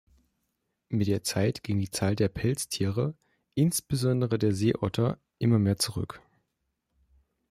Mit 0.89 1.05
der 1.07 1.21
Zeit 1.21 1.61
ging 1.61 1.77
die 1.79 1.91
Zahl 1.91 2.15
der 2.15 2.27
Pelztiere, 2.27 3.13
insbesondere 3.53 4.39
der 4.39 4.51
Seeotter, 4.55 5.19
immer 5.37 5.59
mehr 5.59 5.77
zurück. 5.77 6.23